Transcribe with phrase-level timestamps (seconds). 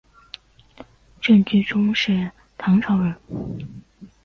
[1.21, 3.15] 郑居中是唐朝人。